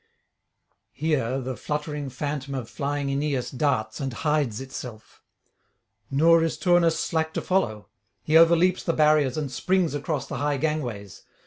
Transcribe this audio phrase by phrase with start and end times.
[0.93, 5.21] Here the fluttering phantom of flying Aeneas darts and hides itself.
[6.09, 7.87] Nor is Turnus slack to follow;
[8.23, 11.21] he overleaps the barriers and springs across the high gangways.